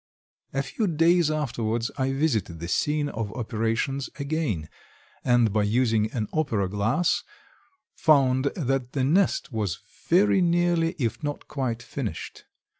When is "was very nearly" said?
9.51-10.95